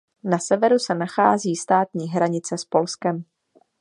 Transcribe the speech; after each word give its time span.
Na 0.23 0.39
severu 0.39 0.79
se 0.79 0.95
nachází 0.95 1.55
státní 1.55 2.09
hranice 2.09 2.57
s 2.57 2.65
Polskem. 2.65 3.23